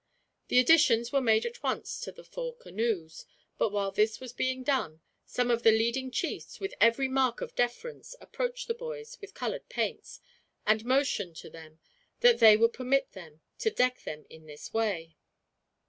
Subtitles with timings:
[0.47, 3.27] The additions were made at once to the four canoes;
[3.59, 7.53] but while this was being done, some of the leading chiefs, with every mark of
[7.53, 10.19] deference, approached the boys with colored paints;
[10.65, 11.81] and motioned, to them,
[12.21, 15.17] that they would permit them to deck them in this way.